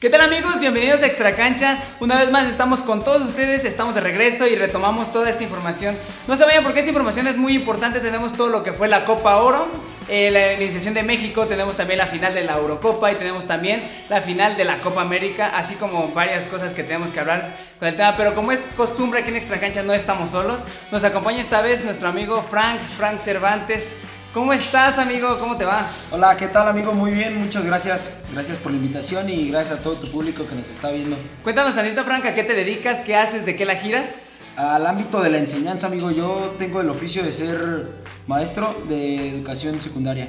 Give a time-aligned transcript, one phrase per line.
[0.00, 0.60] ¿Qué tal amigos?
[0.60, 1.76] Bienvenidos a Extra Cancha.
[1.98, 5.98] Una vez más estamos con todos ustedes, estamos de regreso y retomamos toda esta información.
[6.28, 7.98] No se vayan porque esta información es muy importante.
[7.98, 9.66] Tenemos todo lo que fue la Copa Oro,
[10.08, 13.90] eh, la iniciación de México, tenemos también la final de la Eurocopa y tenemos también
[14.08, 17.88] la final de la Copa América, así como varias cosas que tenemos que hablar con
[17.88, 18.14] el tema.
[18.16, 20.60] Pero como es costumbre aquí en Extra Cancha no estamos solos.
[20.92, 23.96] Nos acompaña esta vez nuestro amigo Frank, Frank Cervantes.
[24.34, 25.38] ¿Cómo estás, amigo?
[25.38, 25.86] ¿Cómo te va?
[26.10, 26.92] Hola, ¿qué tal, amigo?
[26.92, 28.12] Muy bien, muchas gracias.
[28.30, 31.16] Gracias por la invitación y gracias a todo tu público que nos está viendo.
[31.42, 33.00] Cuéntanos tantito, Frank, ¿a qué te dedicas?
[33.06, 33.46] ¿Qué haces?
[33.46, 34.40] ¿De qué la giras?
[34.56, 37.88] Al ámbito de la enseñanza, amigo, yo tengo el oficio de ser
[38.26, 40.28] maestro de educación secundaria.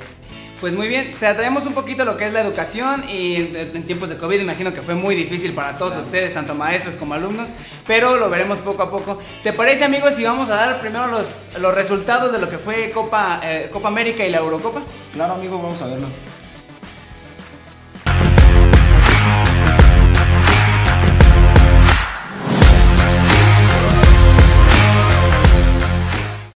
[0.60, 4.10] Pues muy bien, te traemos un poquito lo que es la educación y en, tiempos
[4.10, 7.48] de COVID imagino que fue muy difícil para todos ustedes, tanto maestros como alumnos,
[7.88, 9.20] pero lo veremos poco a poco.
[9.42, 12.90] ¿Te parece amigos si vamos a dar primero los, los resultados de lo que fue
[12.90, 14.82] Copa, eh, Copa América y la Eurocopa?
[15.14, 16.08] Claro amigo, vamos a verlo.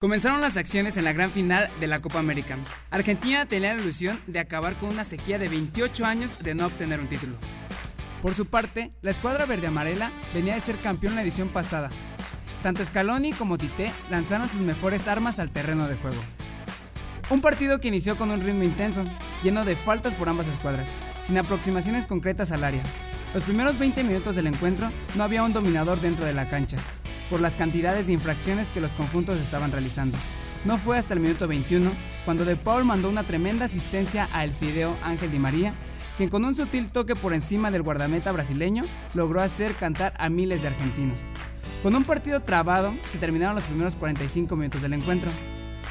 [0.02, 2.58] Comenzaron las acciones en la gran final de la Copa América.
[2.90, 6.98] Argentina tenía la ilusión de acabar con una sequía de 28 años de no obtener
[6.98, 7.36] un título.
[8.20, 11.88] Por su parte, la escuadra verde amarela venía de ser campeón la edición pasada.
[12.64, 16.20] Tanto Scaloni como Tite lanzaron sus mejores armas al terreno de juego.
[17.30, 19.04] Un partido que inició con un ritmo intenso,
[19.44, 20.88] lleno de faltas por ambas escuadras,
[21.24, 22.82] sin aproximaciones concretas al área.
[23.34, 26.78] Los primeros 20 minutos del encuentro no había un dominador dentro de la cancha,
[27.32, 30.18] por las cantidades de infracciones que los conjuntos estaban realizando.
[30.66, 31.90] No fue hasta el minuto 21
[32.26, 35.72] cuando De Paul mandó una tremenda asistencia a El Fideo Ángel Di María,
[36.18, 40.60] quien con un sutil toque por encima del guardameta brasileño logró hacer cantar a miles
[40.60, 41.18] de argentinos.
[41.82, 45.30] Con un partido trabado, se terminaron los primeros 45 minutos del encuentro.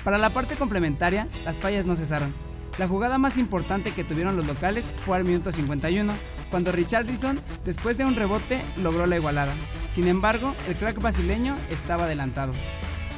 [0.03, 2.35] Para la parte complementaria, las fallas no cesaron.
[2.77, 6.13] La jugada más importante que tuvieron los locales fue al minuto 51,
[6.51, 9.53] cuando Richardson, después de un rebote, logró la igualada.
[9.93, 12.53] Sin embargo, el crack brasileño estaba adelantado.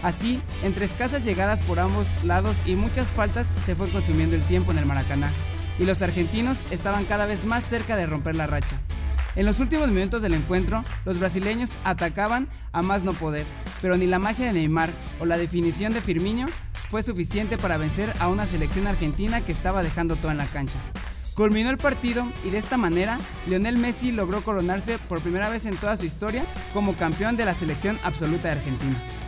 [0.02, 4.72] Así, entre escasas llegadas por ambos lados y muchas faltas, se fue consumiendo el tiempo
[4.72, 5.32] en el Maracaná,
[5.80, 8.78] y los argentinos estaban cada vez más cerca de romper la racha.
[9.36, 13.46] En los últimos minutos del encuentro, los brasileños atacaban a más no poder,
[13.82, 14.90] pero ni la magia de Neymar
[15.20, 16.48] o la definición de Firmino
[16.90, 20.78] fue suficiente para vencer a una selección argentina que estaba dejando todo en la cancha.
[21.36, 25.76] Culminó el partido y de esta manera Lionel Messi logró coronarse por primera vez en
[25.76, 29.23] toda su historia como campeón de la selección absoluta de Argentina.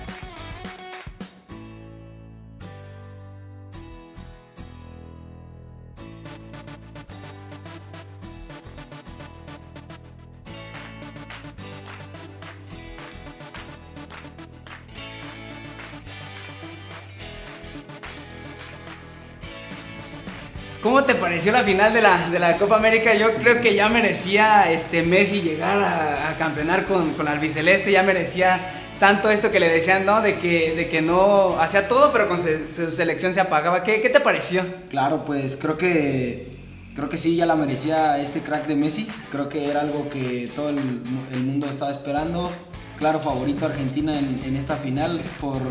[20.86, 23.16] ¿Cómo te pareció la final de la, de la, Copa América?
[23.16, 28.70] Yo creo que ya merecía este Messi llegar a, campeonar con, con albiceleste, ya merecía
[29.00, 30.22] tanto esto que le decían, ¿no?
[30.22, 33.82] De que, de que no hacía todo, pero con su, selección se apagaba.
[33.82, 34.64] ¿Qué, ¿Qué, te pareció?
[34.92, 36.56] Claro, pues creo que
[36.94, 39.08] creo que sí, ya la merecía este crack de Messi.
[39.32, 42.52] Creo que era algo que todo el mundo estaba esperando.
[42.98, 45.62] Claro, favorito Argentina en, en esta final por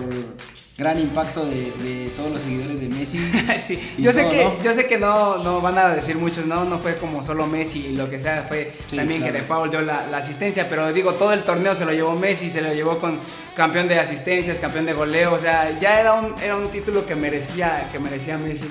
[0.77, 3.19] gran impacto de, todos los seguidores de Messi.
[3.67, 3.79] sí.
[3.99, 4.63] yo, sé que, ¿no?
[4.63, 7.91] yo sé que no, no van a decir muchos, no, no fue como solo Messi,
[7.91, 11.45] lo que sea, fue también que De Paul dio la, asistencia, pero digo, todo el
[11.45, 13.21] torneo se lo llevó Messi, se lo llevó con
[13.55, 17.15] campeón de asistencias, campeón de goleo, o sea, ya era un, era un título que
[17.15, 18.69] merecía, que merecía Messi.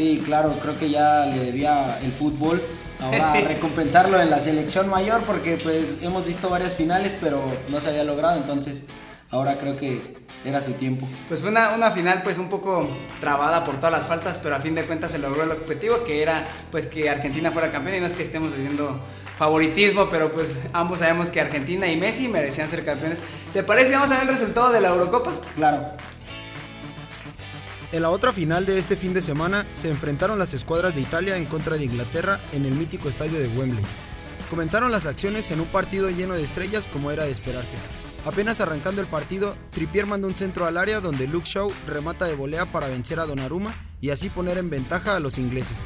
[0.00, 2.62] Sí, claro, creo que ya le debía el fútbol.
[3.02, 7.90] Ahora recompensarlo en la selección mayor porque pues hemos visto varias finales pero no se
[7.90, 8.84] había logrado, entonces
[9.28, 11.06] ahora creo que era su tiempo.
[11.28, 12.88] Pues fue una, una, final pues un poco
[13.20, 16.22] trabada por todas las faltas, pero a fin de cuentas se logró el objetivo que
[16.22, 19.02] era pues que Argentina fuera campeón y no es que estemos diciendo
[19.36, 23.18] favoritismo, pero pues ambos sabemos que Argentina y Messi merecían ser campeones.
[23.52, 23.96] ¿Te parece?
[23.96, 25.32] Vamos a ver el resultado de la Eurocopa.
[25.56, 25.92] Claro.
[27.92, 31.36] En la otra final de este fin de semana se enfrentaron las escuadras de Italia
[31.36, 33.84] en contra de Inglaterra en el mítico estadio de Wembley.
[34.48, 37.74] Comenzaron las acciones en un partido lleno de estrellas como era de esperarse.
[38.24, 42.36] Apenas arrancando el partido, Trippier manda un centro al área donde Luke Shaw remata de
[42.36, 45.84] volea para vencer a Donnarumma y así poner en ventaja a los ingleses.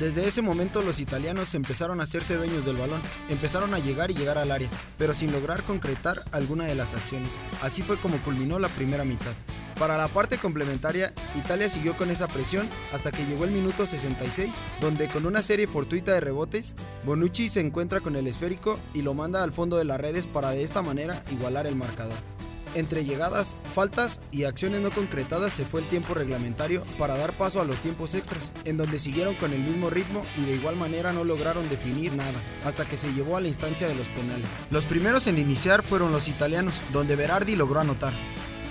[0.00, 4.14] Desde ese momento los italianos empezaron a hacerse dueños del balón, empezaron a llegar y
[4.14, 7.38] llegar al área, pero sin lograr concretar alguna de las acciones.
[7.60, 9.32] Así fue como culminó la primera mitad.
[9.78, 14.54] Para la parte complementaria, Italia siguió con esa presión hasta que llegó el minuto 66,
[14.80, 19.12] donde con una serie fortuita de rebotes, Bonucci se encuentra con el esférico y lo
[19.12, 22.39] manda al fondo de las redes para de esta manera igualar el marcador.
[22.74, 27.60] Entre llegadas, faltas y acciones no concretadas se fue el tiempo reglamentario para dar paso
[27.60, 31.12] a los tiempos extras, en donde siguieron con el mismo ritmo y de igual manera
[31.12, 34.46] no lograron definir nada, hasta que se llevó a la instancia de los penales.
[34.70, 38.12] Los primeros en iniciar fueron los italianos, donde Berardi logró anotar.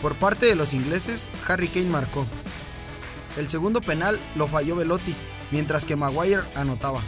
[0.01, 2.25] Por parte de los ingleses, Harry Kane marcó.
[3.37, 5.13] El segundo penal lo falló Velotti,
[5.51, 7.01] mientras que Maguire anotaba.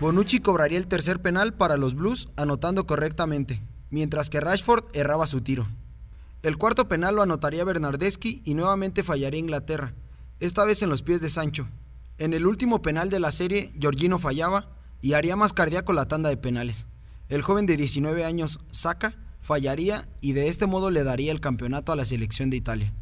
[0.00, 5.42] Bonucci cobraría el tercer penal para los Blues anotando correctamente, mientras que Rashford erraba su
[5.42, 5.66] tiro.
[6.40, 9.94] El cuarto penal lo anotaría Bernardeschi y nuevamente fallaría Inglaterra,
[10.38, 11.68] esta vez en los pies de Sancho.
[12.16, 14.70] En el último penal de la serie, Giorgino fallaba
[15.00, 16.86] y haría más cardíaco la tanda de penales.
[17.28, 21.90] El joven de 19 años, Saka, fallaría y de este modo le daría el campeonato
[21.90, 22.94] a la selección de Italia.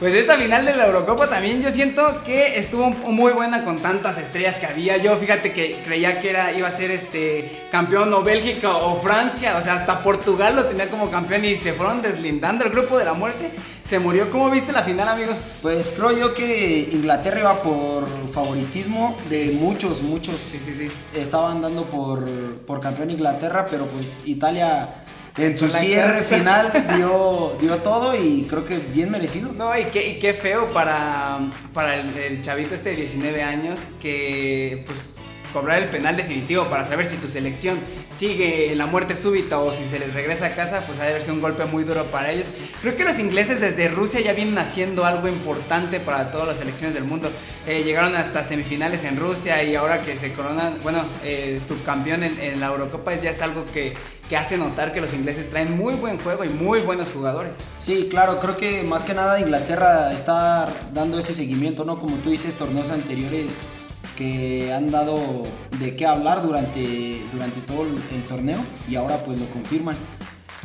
[0.00, 4.16] Pues esta final de la Eurocopa también yo siento que estuvo muy buena con tantas
[4.16, 4.96] estrellas que había.
[4.96, 9.58] Yo fíjate que creía que era, iba a ser este campeón o Bélgica o Francia,
[9.58, 13.04] o sea, hasta Portugal lo tenía como campeón y se fueron deslindando el grupo de
[13.04, 13.50] la muerte.
[13.84, 14.30] Se murió.
[14.30, 15.32] ¿Cómo viste la final, amigo?
[15.60, 20.38] Pues creo yo que Inglaterra iba por favoritismo de muchos, muchos.
[20.38, 20.88] Sí, sí, sí.
[21.12, 22.24] Estaban dando por,
[22.66, 24.99] por campeón Inglaterra, pero pues Italia
[25.36, 29.52] en su cierre final dio, dio todo y creo que bien merecido.
[29.52, 31.40] No, y qué, y qué feo para,
[31.72, 35.02] para el, chavito este de 19 años que pues
[35.52, 37.78] cobrar el penal definitivo para saber si tu selección
[38.18, 41.20] sigue en la muerte súbita o si se les regresa a casa, pues ha de
[41.20, 42.46] ser un golpe muy duro para ellos.
[42.80, 46.94] Creo que los ingleses desde Rusia ya vienen haciendo algo importante para todas las selecciones
[46.94, 47.30] del mundo.
[47.66, 52.40] Eh, llegaron hasta semifinales en Rusia y ahora que se coronan, bueno, eh, subcampeón en,
[52.40, 53.94] en la Eurocopa ya es algo que
[54.30, 57.50] que hace notar que los ingleses traen muy buen juego y muy buenos jugadores.
[57.80, 61.98] Sí, claro, creo que más que nada Inglaterra está dando ese seguimiento, ¿no?
[61.98, 63.66] Como tú dices, torneos anteriores
[64.20, 65.18] que han dado
[65.78, 69.96] de qué hablar durante, durante todo el torneo y ahora pues lo confirman.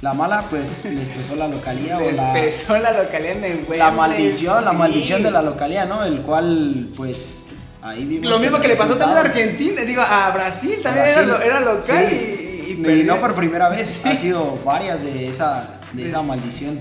[0.01, 1.97] La mala, pues les pesó la localía.
[1.97, 6.03] les la, pesó la localía en La maldición, la maldición de la localía, ¿no?
[6.03, 7.45] El cual, pues,
[7.81, 8.29] ahí vimos.
[8.29, 12.45] Lo mismo que, le pasó también a Argentina, digo, a Brasil también Era, local y
[12.67, 16.79] y, no por primera vez, ha sido varias de esa, de esa maldición.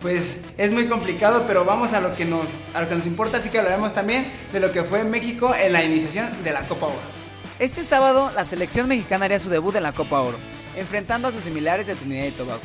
[0.00, 3.36] Pues es muy complicado, pero vamos a lo que nos, a lo que nos importa,
[3.36, 6.86] así que hablaremos también de lo que fue México en la iniciación de la Copa
[6.86, 7.20] Oro.
[7.58, 10.38] Este sábado, la selección mexicana haría su debut en la Copa Oro,
[10.74, 12.62] enfrentando a sus similares de Trinidad y Tobago.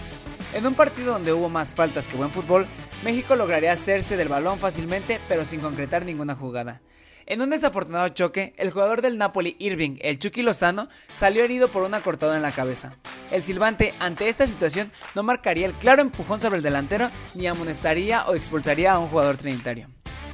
[0.53, 2.67] En un partido donde hubo más faltas que buen fútbol,
[3.03, 6.79] México lograría hacerse del balón fácilmente, pero sin concretar ninguna jugada.
[7.27, 11.81] En un desafortunado choque, el jugador del Napoli, Irving, el Chucky Lozano, salió herido por
[11.81, 12.97] una cortada en la cabeza.
[13.31, 18.27] El silbante, ante esta situación, no marcaría el claro empujón sobre el delantero ni amonestaría
[18.27, 19.87] o expulsaría a un jugador trinitario.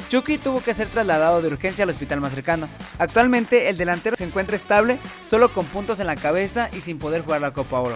[0.10, 2.68] Chucky tuvo que ser trasladado de urgencia al hospital más cercano.
[3.00, 5.00] Actualmente, el delantero se encuentra estable,
[5.30, 7.96] solo con puntos en la cabeza y sin poder jugar la Copa Oro.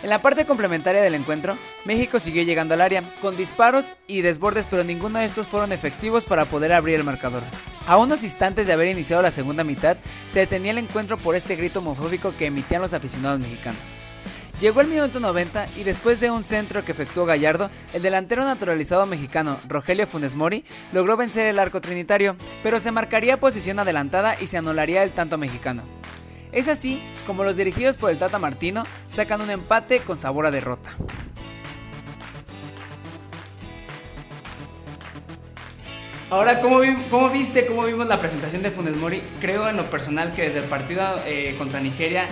[0.00, 4.68] En la parte complementaria del encuentro, México siguió llegando al área, con disparos y desbordes,
[4.70, 7.42] pero ninguno de estos fueron efectivos para poder abrir el marcador.
[7.84, 9.96] A unos instantes de haber iniciado la segunda mitad,
[10.30, 13.80] se detenía el encuentro por este grito homofóbico que emitían los aficionados mexicanos.
[14.60, 19.06] Llegó el minuto 90 y después de un centro que efectuó Gallardo, el delantero naturalizado
[19.06, 24.46] mexicano Rogelio Funes Mori logró vencer el arco trinitario, pero se marcaría posición adelantada y
[24.46, 25.84] se anularía el tanto mexicano.
[26.58, 30.50] Es así como los dirigidos por el Tata Martino sacan un empate con sabor a
[30.50, 30.96] derrota.
[36.30, 36.80] Ahora, ¿cómo,
[37.30, 39.22] viste, cómo vimos la presentación de Funes Mori?
[39.40, 42.26] Creo en lo personal que desde el partido eh, contra Nigeria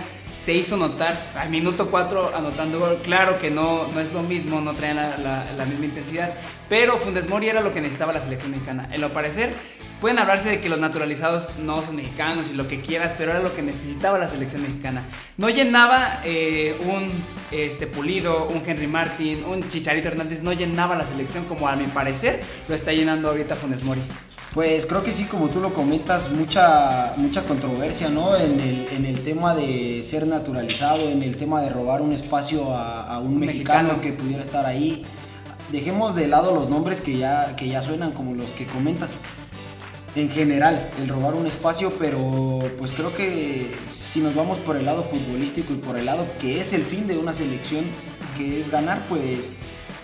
[0.47, 2.99] se hizo notar al minuto 4 anotando gol.
[3.03, 6.31] Claro que no, no es lo mismo, no traen la, misma intensidad,
[6.69, 8.87] pero Funes Mori era lo que necesitaba la selección mexicana.
[8.93, 9.51] En lo parecer,
[9.99, 13.39] Pueden hablarse de que los naturalizados no son mexicanos y lo que quieras, pero era
[13.39, 15.03] lo que necesitaba la selección mexicana.
[15.37, 17.11] No llenaba eh, un
[17.49, 21.87] este, Pulido, un Henry Martin, un Chicharito Hernández, no llenaba la selección como a mi
[21.87, 24.01] parecer lo está llenando ahorita Funes Mori.
[24.57, 28.35] Pues creo que sí, como tú lo comentas, mucha, mucha controversia ¿no?
[28.35, 33.37] en, el, tema de ser naturalizado, en el tema de robar un espacio a, un,
[33.37, 35.05] mexicano, que pudiera estar ahí.
[35.71, 39.17] Dejemos de lado los nombres que ya, que ya suenan como los que comentas
[40.15, 44.85] en general, el robar un espacio, pero pues creo que si nos vamos por el
[44.85, 47.85] lado futbolístico y por el lado que es el fin de una selección,
[48.35, 49.53] que es ganar, pues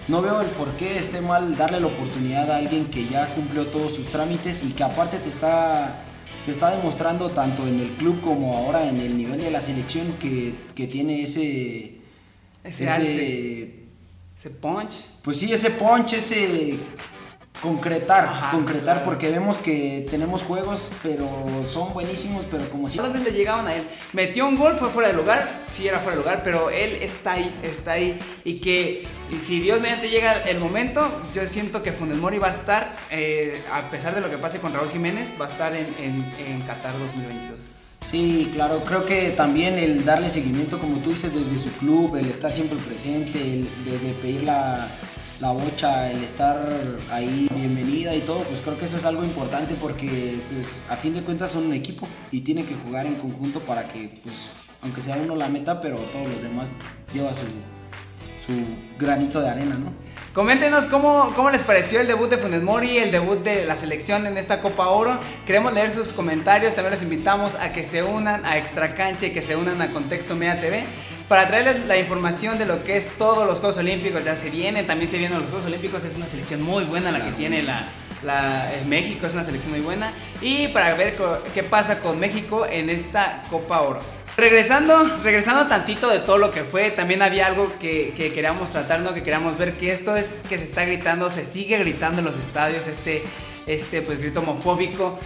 [0.07, 3.67] no veo el por qué esté mal darle la oportunidad a alguien que ya cumplió
[3.67, 6.03] todos sus trámites y que aparte te está,
[6.45, 10.13] te está demostrando tanto en el club como ahora en el nivel de la selección
[10.13, 10.55] que,
[10.87, 11.99] tiene ese,
[12.63, 13.85] ese,
[14.35, 14.95] Ese punch.
[15.21, 16.77] Pues sí, ese punch, ese
[17.61, 21.29] concretar, concretar, porque vemos que tenemos juegos, pero
[21.69, 22.99] son buenísimos, pero como si...
[22.99, 23.83] Veces le llegaban a él.
[24.13, 27.33] Metió un gol, fue fuera de lugar, sí era fuera de lugar, pero él está
[27.33, 28.19] ahí, está ahí.
[28.43, 29.05] Y que
[29.43, 33.63] si Dios mediante llega el momento, yo siento que Funes Mori va a estar, eh,
[33.71, 36.97] a pesar de lo que pase con Raúl Jiménez, va a estar en, en Qatar
[36.97, 37.73] 2022.
[38.05, 42.27] Sí, claro, creo que también el darle seguimiento, como tú dices, desde su club, el
[42.27, 44.87] estar siempre presente, el, desde pedir la,
[45.39, 46.69] la bocha, el estar
[47.11, 51.13] ahí, bienvenida y todo, pues creo que eso es algo importante porque pues a fin
[51.13, 54.35] de cuentas son un equipo y tiene que jugar en conjunto para que pues
[54.81, 56.69] aunque sea uno la meta, pero todos los demás
[57.13, 57.45] lleva su,
[58.45, 58.53] su
[58.99, 59.93] granito de arena, ¿no?
[60.33, 64.25] Coméntenos cómo, cómo, les pareció el debut de Funes Mori, el debut de la selección
[64.25, 65.17] en esta Copa Oro.
[65.45, 69.31] Queremos leer sus comentarios, también los invitamos a que se unan a Extra Cancha y
[69.31, 70.83] que se unan a Contexto Media TV
[71.27, 74.23] para traerles la información de lo que es todos los Juegos Olímpicos.
[74.23, 76.03] Ya se vienen, también se vienen los Juegos Olímpicos.
[76.03, 77.85] Es una selección muy buena la que tiene la,
[78.23, 80.11] la, México, es una selección muy buena.
[80.41, 81.15] Y para ver
[81.53, 84.01] qué pasa con México en esta Copa Oro.
[84.35, 88.99] Regresando, regresando tantito de todo lo que fue, también había algo que, que, queríamos tratar,
[89.01, 89.13] ¿no?
[89.13, 92.37] Que queríamos ver que esto es que se está gritando, se sigue gritando en los
[92.37, 93.23] estadios, este,
[93.67, 95.19] este pues grito homofóbico.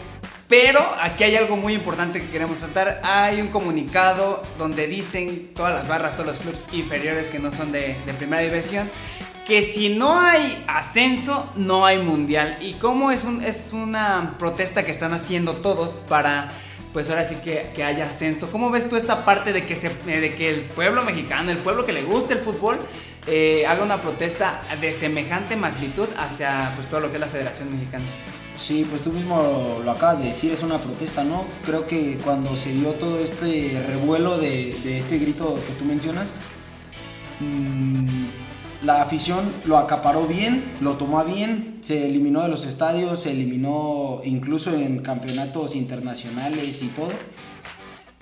[0.47, 3.01] Pero aquí hay algo muy importante que queremos tratar.
[3.03, 7.73] Hay un comunicado donde dicen todas las barras, todos los clubes inferiores que no son
[7.73, 8.89] de, primera división,
[9.45, 12.57] que si no hay ascenso, no hay mundial.
[12.61, 16.49] Y cómo es, un, es una protesta que están haciendo todos para,
[16.93, 18.49] pues ahora sí que, que haya ascenso.
[18.49, 21.85] ¿Cómo ves tú esta parte de que, se, de que el pueblo mexicano, el pueblo
[21.85, 22.79] que le gusta el fútbol,
[23.27, 27.69] eh, haga una protesta de semejante magnitud hacia pues, todo lo que es la Federación
[27.69, 28.05] Mexicana?
[28.57, 31.45] Sí, pues tú mismo lo acabas de decir, es una protesta, ¿no?
[31.65, 36.33] Creo que cuando se dio todo este revuelo de, este grito que tú mencionas,
[37.39, 38.25] mm,
[38.83, 44.21] la afición lo acaparó bien, lo tomó bien, se eliminó de los estadios, se eliminó
[44.23, 47.09] incluso en campeonatos internacionales y todo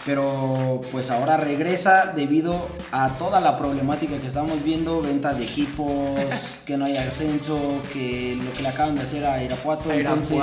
[0.05, 6.19] pero pues ahora regresa debido a toda la problemática que estamos viendo, ventas de equipos,
[6.65, 10.37] que no hay ascenso, que lo que le acaban de hacer a Irapuato, entonces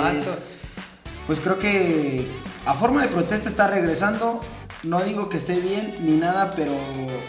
[1.26, 2.26] pues creo que
[2.66, 4.40] a forma de protesta está regresando
[4.84, 6.72] no digo que esté bien ni nada, pero...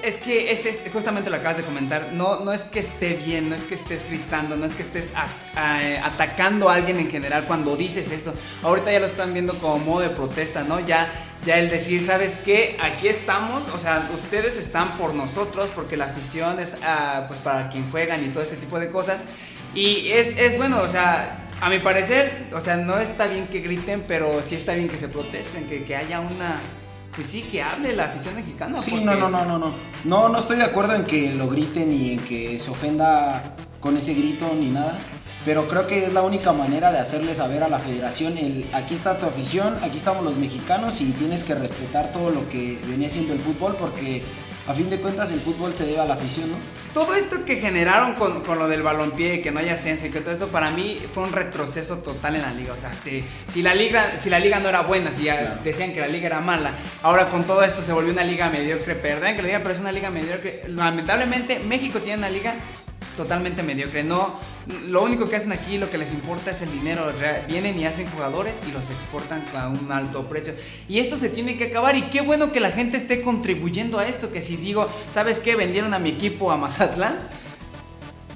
[0.01, 2.09] Es que es, es, justamente lo acabas de comentar.
[2.13, 5.09] No, no es que esté bien, no es que estés gritando, no es que estés
[5.55, 8.33] atacando a alguien en general cuando dices eso.
[8.63, 10.79] Ahorita ya lo están viendo como modo de protesta, ¿no?
[10.79, 11.13] Ya,
[11.45, 12.75] ya el decir, ¿sabes qué?
[12.81, 17.69] Aquí estamos, o sea, ustedes están por nosotros porque la afición es ah, pues para
[17.69, 19.23] quien juegan y todo este tipo de cosas.
[19.75, 23.59] Y es, es bueno, o sea, a mi parecer, o sea, no está bien que
[23.59, 26.59] griten, pero sí está bien que se protesten, que, que haya una
[27.15, 28.81] pues sí, que hable la afición mexicana.
[28.81, 29.73] Sí, no, no, no, no, no.
[30.03, 33.97] No, no estoy de acuerdo en que lo griten ni en que se ofenda con
[33.97, 34.97] ese grito ni nada.
[35.45, 38.93] Pero creo que es la única manera de hacerle saber a la federación el aquí
[38.93, 43.09] está tu afición, aquí estamos los mexicanos y tienes que respetar todo lo que venía
[43.09, 44.23] siendo el fútbol porque
[44.67, 46.57] a fin de cuentas el fútbol se debe a la afición, ¿no?
[46.93, 50.21] Todo esto que generaron con, con lo del balompié, que no haya ascenso y que
[50.21, 52.73] todo esto para mí fue un retroceso total en la liga.
[52.73, 55.93] O sea, si, si, la, liga, si la liga no era buena, si ya decían
[55.93, 58.95] que la liga era mala, ahora con todo esto se volvió una liga mediocre.
[58.95, 60.63] Perdón que lo diga, pero es una liga mediocre.
[60.67, 62.53] Lamentablemente México tiene una liga
[63.15, 64.03] totalmente mediocre.
[64.03, 64.39] No,
[64.87, 67.11] lo único que hacen aquí, lo que les importa es el dinero.
[67.47, 70.53] Vienen y hacen jugadores y los exportan a un alto precio.
[70.87, 71.95] Y esto se tiene que acabar.
[71.95, 74.31] Y qué bueno que la gente esté contribuyendo a esto.
[74.31, 75.55] Que si digo, ¿sabes qué?
[75.55, 77.17] Vendieron a mi equipo a Mazatlán.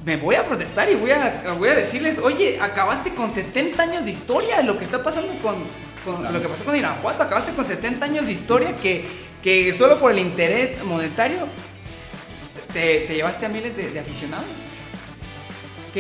[0.05, 4.05] Me voy a protestar y voy a, voy a decirles, oye, acabaste con 70 años
[4.05, 4.62] de historia.
[4.62, 5.65] Lo que está pasando con,
[6.31, 7.24] lo que pasó con Irapuato.
[7.24, 9.05] Acabaste con 70 años de historia que,
[9.41, 11.48] que solo por el interés monetario
[12.77, 14.51] te, llevaste a miles de aficionados.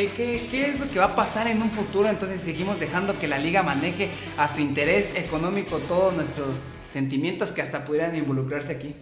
[0.05, 2.07] ¿Qué, es lo que va a pasar en un futuro?
[2.07, 7.63] Entonces seguimos dejando que la liga maneje a su interés económico todos nuestros sentimientos que
[7.63, 8.93] hasta pudieran involucrarse aquí.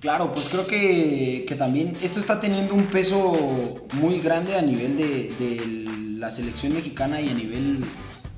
[0.00, 5.84] Claro, pues creo que, también esto está teniendo un peso muy grande a nivel de,
[6.18, 7.82] la selección mexicana y a nivel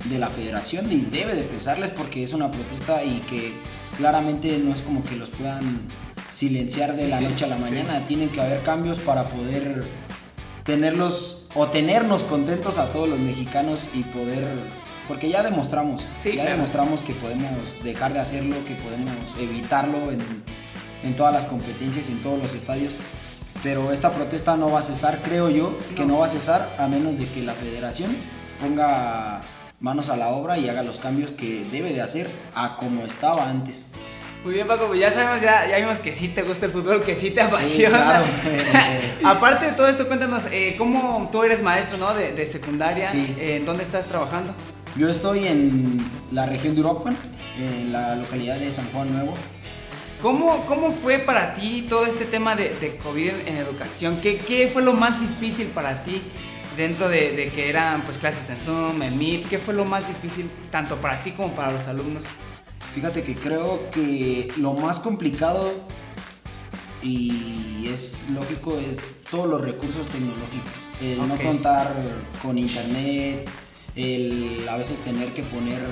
[0.04, 3.52] de la federación y debe de pesarles porque es una protesta y que
[3.96, 5.80] claramente no es como que los puedan
[6.36, 9.84] silenciar de la noche a la mañana, tienen que haber cambios para poder
[10.64, 14.46] tenerlos o tenernos contentos a todos los mexicanos y poder,
[15.08, 20.20] porque ya demostramos, ya demostramos que podemos dejar de hacerlo, que podemos evitarlo en,
[21.04, 22.92] en, todas las competencias y en todos los estadios.
[23.62, 26.86] Pero esta protesta no va a cesar, creo yo, que no va a cesar a
[26.86, 28.14] menos de que la federación
[28.60, 29.40] ponga
[29.80, 33.48] manos a la obra y haga los cambios que debe de hacer a como estaba
[33.48, 33.86] antes.
[34.46, 37.02] Muy bien, Paco, pues ya sabemos, ya, ya vimos que sí te gusta el fútbol,
[37.02, 38.22] que sí te apasiona.
[39.24, 42.14] Aparte de todo esto, cuéntanos, eh, ¿cómo tú eres maestro ¿no?
[42.14, 43.10] de, de secundaria?
[43.10, 43.34] Sí.
[43.40, 44.54] Eh, ¿En dónde estás trabajando?
[44.94, 45.98] Yo estoy en
[46.30, 47.16] la región de Uruapan,
[47.58, 49.34] en la localidad de San Juan Nuevo.
[50.22, 54.20] ¿Cómo, ¿Cómo fue para ti todo este tema de, de COVID en educación?
[54.20, 56.22] ¿Qué, ¿Qué fue lo más difícil para ti
[56.76, 59.48] dentro de, de, que eran pues clases en Zoom, en Meet?
[59.48, 62.26] ¿Qué fue lo más difícil tanto para ti como para los alumnos?
[62.96, 65.70] Fíjate que creo que lo más complicado
[67.02, 70.72] y es lógico es todos los recursos tecnológicos.
[71.02, 71.28] El okay.
[71.28, 71.92] no contar
[72.40, 73.50] con internet,
[73.96, 75.82] el a veces tener que poner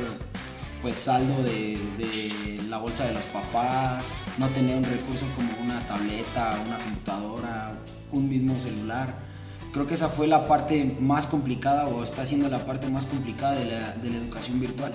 [0.80, 5.86] pues saldo de, de, la bolsa de los papás, no tener un recurso como una
[5.86, 7.74] tableta, una computadora,
[8.12, 9.14] un mismo celular.
[9.74, 13.56] Creo que esa fue la parte más complicada o está siendo la parte más complicada
[13.56, 14.94] de la, de la educación virtual.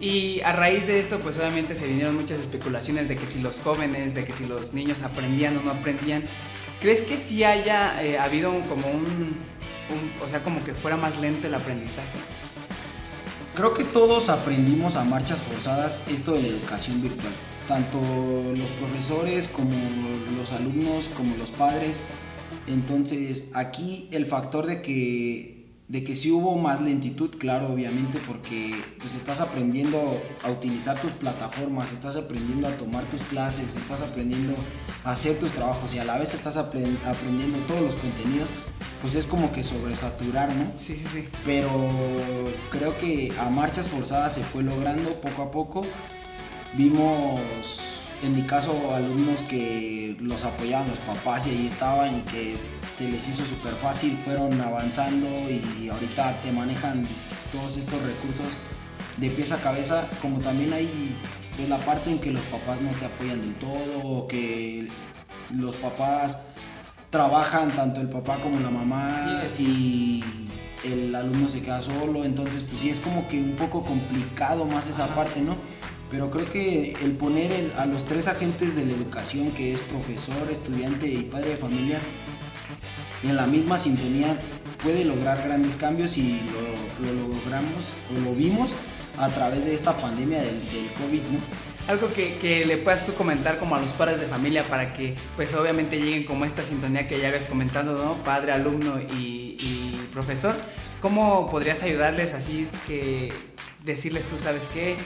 [0.00, 3.60] Y a raíz de esto, pues obviamente se vinieron muchas especulaciones de que si los
[3.60, 6.24] jóvenes, de que si los niños aprendían o no aprendían.
[6.80, 11.18] ¿Crees que sí haya eh, habido como un, un, o sea, como que fuera más
[11.18, 12.18] lento el aprendizaje?
[13.54, 17.32] Creo que todos aprendimos a marchas forzadas esto de la educación virtual.
[17.66, 17.98] Tanto
[18.54, 19.70] los profesores como
[20.38, 22.02] los alumnos, como los padres.
[22.66, 25.55] Entonces aquí el factor de que
[25.88, 31.12] de que sí hubo más lentitud, claro, obviamente, porque pues estás aprendiendo a utilizar tus
[31.12, 34.54] plataformas, estás aprendiendo a tomar tus clases, estás aprendiendo
[35.04, 38.48] a hacer tus trabajos y a la vez estás aprend aprendiendo todos los contenidos,
[39.00, 40.72] pues es como que sobresaturar, ¿no?
[40.76, 41.28] Sí, sí, sí.
[41.44, 41.70] Pero
[42.72, 45.86] creo que a marchas forzadas se fue logrando poco a poco.
[46.76, 47.40] Vimos
[48.22, 52.56] en mi caso alumnos que los apoyaban los papás y ahí estaban y que
[52.94, 57.06] se les hizo súper fácil, fueron avanzando y ahorita te manejan
[57.52, 58.46] todos estos recursos
[59.18, 61.16] de pies a cabeza, como también hay
[61.56, 64.88] pues, la parte en que los papás no te apoyan del todo, o que
[65.54, 66.42] los papás
[67.10, 70.22] trabajan tanto el papá como la mamá y
[70.84, 74.86] el alumno se queda solo, entonces pues sí es como que un poco complicado más
[74.86, 75.56] esa parte, ¿no?
[76.10, 79.80] Pero creo que el poner el, a los tres agentes de la educación, que es
[79.80, 81.98] profesor, estudiante y padre de familia,
[83.22, 84.40] en la misma sintonía
[84.82, 86.40] puede lograr grandes cambios y
[87.00, 88.74] lo, lo logramos o lo vimos
[89.18, 91.20] a través de esta pandemia del, del COVID.
[91.88, 95.14] Algo que, que, le puedas tú comentar como a los padres de familia para que
[95.36, 98.14] pues obviamente lleguen como esta sintonía que ya habías comentado, ¿no?
[98.24, 100.54] Padre, alumno y, y profesor.
[101.00, 103.32] ¿Cómo podrías ayudarles así que
[103.84, 104.96] decirles tú sabes qué?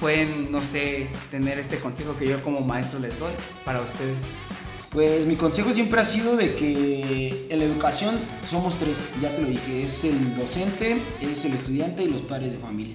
[0.00, 3.32] Pueden, no sé, tener este consejo que yo como maestro les doy
[3.64, 4.16] para ustedes?
[4.90, 8.14] Pues mi consejo siempre ha sido de que en la educación
[8.48, 12.52] somos tres, ya te lo dije, es el docente, es el estudiante y los padres
[12.52, 12.94] de familia.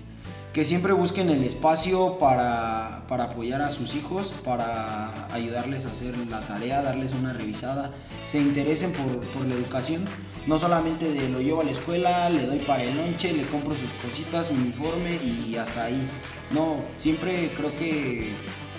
[0.59, 6.17] Que siempre busquen el espacio para, para apoyar a sus hijos, para ayudarles a hacer
[6.29, 7.93] la tarea, darles una revisada,
[8.25, 10.03] se interesen por, por la educación
[10.47, 13.73] no solamente de lo llevo a la escuela, le doy para el lonche, le compro
[13.73, 16.05] sus cositas, su uniforme y hasta ahí.
[16.51, 18.33] No, siempre creo que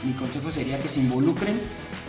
[0.04, 1.62] mi consejo sería que se involucren,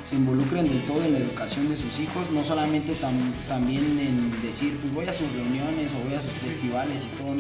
[0.10, 3.13] se involucren del todo en la educación de sus hijos, no solamente tam,
[3.47, 7.36] también en decir, pues voy a sus reuniones o voy a sus festivales y todo,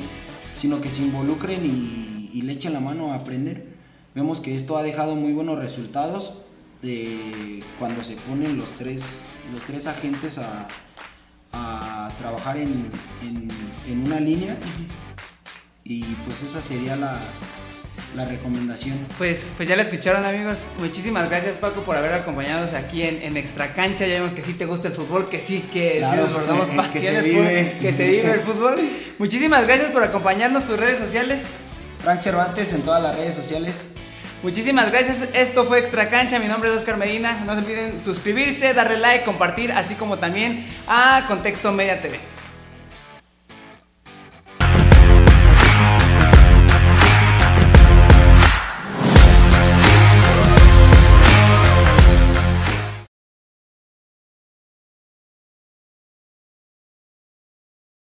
[0.55, 3.65] sino que se involucren y, y le echen la mano a aprender.
[4.13, 6.39] Vemos que esto ha dejado muy buenos resultados
[6.81, 9.21] de cuando se ponen los tres,
[9.53, 10.67] los tres agentes a,
[11.53, 12.89] a trabajar en,
[13.23, 13.47] en,
[13.87, 14.57] en, una línea
[15.83, 17.19] y pues esa sería la,
[18.15, 18.97] la, recomendación.
[19.17, 23.37] Pues, pues ya la escucharon amigos, muchísimas gracias Paco por haber acompañado aquí en, en
[23.37, 26.33] Extra Cancha, ya vemos que sí te gusta el fútbol, que sí, que claro, sí
[26.33, 27.63] desbordamos pasiones, que se, vive.
[27.65, 28.81] Por, que se vive el fútbol.
[29.19, 31.60] Muchísimas gracias por acompañarnos tus redes sociales.
[32.03, 33.85] Frank Cervantes en todas las redes sociales.
[34.43, 38.73] Muchísimas gracias, esto fue Extra Cancha, mi nombre es Oscar Medina, no se olviden suscribirse,
[38.73, 42.19] darle like, compartir, así como también a Contexto Media TV.